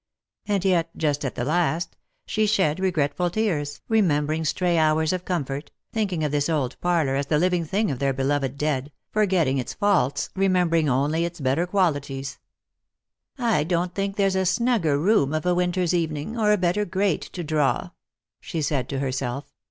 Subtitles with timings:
[0.47, 1.95] And yet, just at the last,
[2.25, 3.29] she shed 358 Lost for Love.
[3.29, 7.65] "regretful tears, remembering stray hours of comfort, thinking bi this old parlour as the living
[7.65, 12.39] thing of their beloved dead, forgetting its faults, remembering only its better qualities."
[13.37, 17.21] I don't think there's a snugger room of a winter's evening, or a better grate
[17.33, 17.91] to draw,"
[18.39, 19.53] she said to herself.